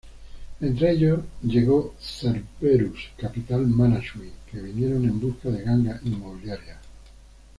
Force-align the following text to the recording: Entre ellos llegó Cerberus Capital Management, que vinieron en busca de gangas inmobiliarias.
Entre 0.61 0.89
ellos 0.93 1.19
llegó 1.43 1.93
Cerberus 1.99 3.11
Capital 3.19 3.67
Management, 3.67 4.33
que 4.51 4.59
vinieron 4.59 5.03
en 5.05 5.19
busca 5.19 5.49
de 5.51 5.63
gangas 5.63 6.01
inmobiliarias. 6.03 6.79